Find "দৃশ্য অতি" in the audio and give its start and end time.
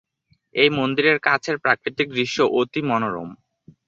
2.11-2.81